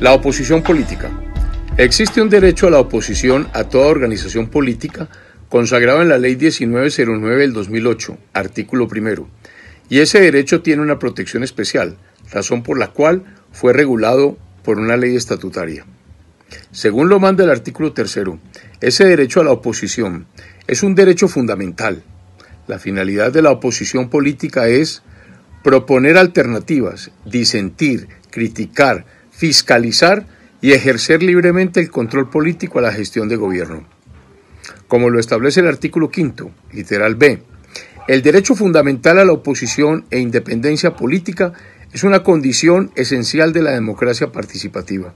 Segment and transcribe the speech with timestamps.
[0.00, 1.10] La oposición política.
[1.76, 5.08] Existe un derecho a la oposición a toda organización política
[5.48, 9.28] consagrado en la Ley 1909 del 2008, artículo primero,
[9.88, 11.96] y ese derecho tiene una protección especial,
[12.30, 15.84] razón por la cual fue regulado por una ley estatutaria.
[16.70, 18.38] Según lo manda el artículo tercero,
[18.80, 20.28] ese derecho a la oposición
[20.68, 22.04] es un derecho fundamental.
[22.68, 25.02] La finalidad de la oposición política es
[25.64, 30.26] proponer alternativas, disentir, criticar, fiscalizar
[30.60, 33.84] y ejercer libremente el control político a la gestión de gobierno.
[34.88, 37.40] Como lo establece el artículo quinto, literal B,
[38.08, 41.52] el derecho fundamental a la oposición e independencia política
[41.92, 45.14] es una condición esencial de la democracia participativa,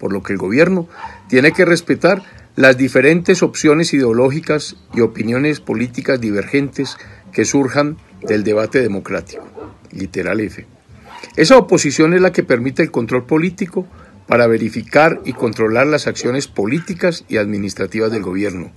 [0.00, 0.88] por lo que el gobierno
[1.28, 2.24] tiene que respetar
[2.56, 6.96] las diferentes opciones ideológicas y opiniones políticas divergentes
[7.32, 9.46] que surjan del debate democrático.
[9.92, 10.75] Literal F.
[11.36, 13.86] Esa oposición es la que permite el control político
[14.26, 18.72] para verificar y controlar las acciones políticas y administrativas del gobierno.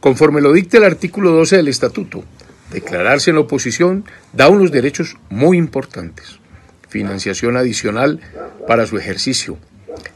[0.00, 2.24] Conforme lo dicta el artículo 12 del Estatuto,
[2.70, 6.38] declararse en oposición da unos derechos muy importantes.
[6.88, 8.20] Financiación adicional
[8.66, 9.58] para su ejercicio.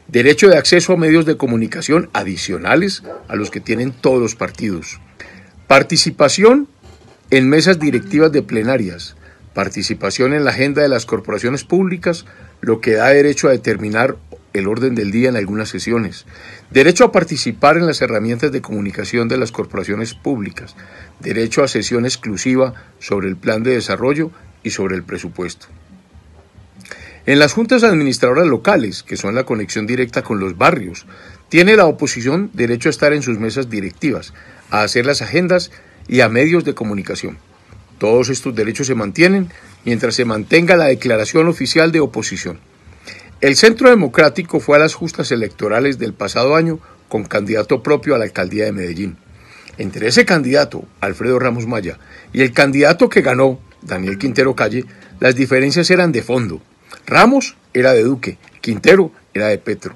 [0.07, 4.99] Derecho de acceso a medios de comunicación adicionales a los que tienen todos los partidos.
[5.67, 6.67] Participación
[7.31, 9.15] en mesas directivas de plenarias.
[9.59, 12.25] Participación en la agenda de las corporaciones públicas,
[12.61, 14.15] lo que da derecho a determinar
[14.53, 16.25] el orden del día en algunas sesiones,
[16.71, 20.77] derecho a participar en las herramientas de comunicación de las corporaciones públicas,
[21.19, 24.31] derecho a sesión exclusiva sobre el plan de desarrollo
[24.63, 25.67] y sobre el presupuesto.
[27.25, 31.05] En las juntas administradoras locales, que son la conexión directa con los barrios,
[31.49, 34.33] tiene la oposición derecho a estar en sus mesas directivas,
[34.71, 35.69] a hacer las agendas
[36.07, 37.48] y a medios de comunicación.
[37.99, 39.49] Todos estos derechos se mantienen
[39.85, 42.59] mientras se mantenga la declaración oficial de oposición.
[43.41, 48.17] El Centro Democrático fue a las justas electorales del pasado año con candidato propio a
[48.17, 49.17] la alcaldía de Medellín.
[49.77, 51.99] Entre ese candidato, Alfredo Ramos Maya,
[52.33, 54.85] y el candidato que ganó, Daniel Quintero Calle,
[55.19, 56.61] las diferencias eran de fondo.
[57.05, 59.95] Ramos era de Duque, Quintero era de Petro.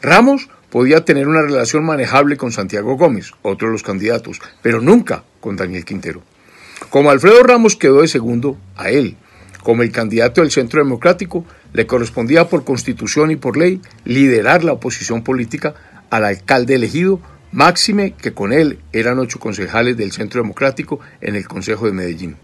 [0.00, 5.24] Ramos podía tener una relación manejable con Santiago Gómez, otro de los candidatos, pero nunca
[5.40, 6.22] con Daniel Quintero.
[6.90, 9.16] Como Alfredo Ramos quedó de segundo, a él,
[9.62, 14.72] como el candidato del Centro Democrático, le correspondía por constitución y por ley liderar la
[14.72, 15.74] oposición política
[16.10, 17.20] al alcalde elegido,
[17.52, 22.36] máxime que con él eran ocho concejales del Centro Democrático en el Consejo de Medellín.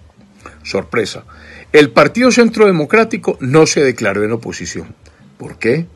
[0.62, 1.24] Sorpresa,
[1.72, 4.94] el Partido Centro Democrático no se declaró en oposición.
[5.36, 5.86] ¿Por qué?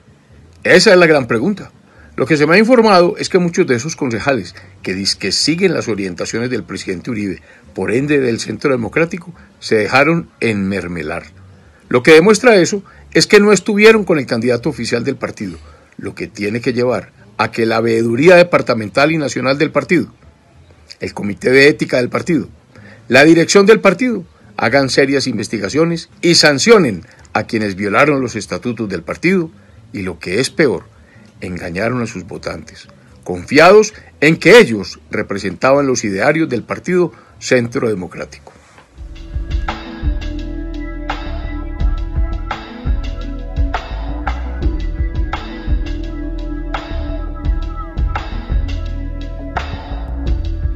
[0.64, 1.70] Esa es la gran pregunta.
[2.14, 5.72] Lo que se me ha informado es que muchos de esos concejales que, que siguen
[5.72, 7.40] las orientaciones del presidente Uribe,
[7.74, 11.24] por ende del Centro Democrático, se dejaron enmermelar.
[11.88, 12.82] Lo que demuestra eso
[13.14, 15.58] es que no estuvieron con el candidato oficial del partido,
[15.96, 20.12] lo que tiene que llevar a que la veeduría departamental y nacional del partido,
[21.00, 22.48] el comité de ética del partido,
[23.08, 24.24] la dirección del partido,
[24.56, 29.50] hagan serias investigaciones y sancionen a quienes violaron los estatutos del partido
[29.92, 30.84] y lo que es peor,
[31.42, 32.88] engañaron a sus votantes,
[33.24, 38.52] confiados en que ellos representaban los idearios del Partido Centro Democrático.